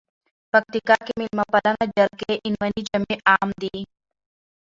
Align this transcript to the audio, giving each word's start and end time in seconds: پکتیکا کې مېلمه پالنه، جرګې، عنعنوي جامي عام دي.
پکتیکا 0.51 0.95
کې 1.05 1.13
مېلمه 1.19 1.45
پالنه، 1.51 1.85
جرګې، 1.97 2.33
عنعنوي 2.47 2.81
جامي 2.87 3.15
عام 3.29 3.49
دي. 3.61 3.77